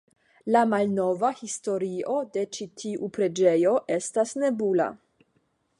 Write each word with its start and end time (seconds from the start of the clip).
La 0.53 0.61
malnova 0.69 1.29
historio 1.41 2.15
de 2.37 2.47
ĉi 2.57 2.67
tiu 2.83 3.11
preĝejo 3.19 3.75
estas 3.99 4.37
nebula. 4.45 4.91